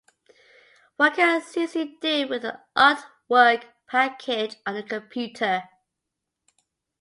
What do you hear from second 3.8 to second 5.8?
package on the computer?